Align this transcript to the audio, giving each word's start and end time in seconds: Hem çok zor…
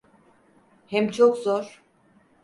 Hem 0.85 1.11
çok 1.11 1.37
zor… 1.37 1.81